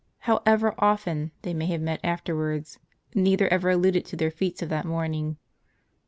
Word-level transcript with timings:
However 0.21 0.73
often 0.79 1.31
they 1.43 1.53
may 1.53 1.67
have 1.67 1.79
met 1.79 1.99
after 2.03 2.35
wards, 2.35 2.79
neither 3.13 3.47
ever 3.49 3.69
alluded 3.69 4.03
to 4.05 4.15
their 4.15 4.31
feats 4.31 4.63
of 4.63 4.69
that 4.69 4.83
morning. 4.83 5.37